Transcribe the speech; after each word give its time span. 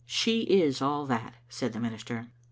"She 0.07 0.41
is 0.63 0.81
all 0.81 1.05
that," 1.05 1.35
said 1.47 1.73
the 1.73 1.79
minister. 1.79 2.31